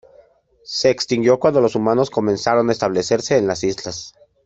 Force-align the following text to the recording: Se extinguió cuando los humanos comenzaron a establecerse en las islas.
Se 0.63 0.89
extinguió 0.89 1.39
cuando 1.39 1.61
los 1.61 1.75
humanos 1.75 2.09
comenzaron 2.09 2.67
a 2.67 2.71
establecerse 2.71 3.37
en 3.37 3.45
las 3.45 3.63
islas. 3.63 4.15